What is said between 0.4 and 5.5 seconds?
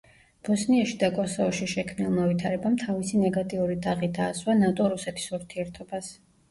ბოსნიაში და კოსოვოში შექმნილმა ვითარებამ თავისი ნეგატიური დაღი დაასვა ნატო-რუსეთის